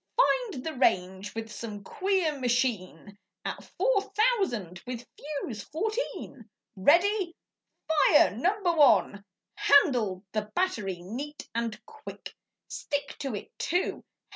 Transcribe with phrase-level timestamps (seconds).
[0.17, 6.49] Find the range with some queer machine 'At four thousand with fuse fourteen.
[6.75, 7.35] Ready!
[7.87, 12.33] Fire number one!' Handled the battery neat and quick!
[12.67, 14.03] Stick to it, too!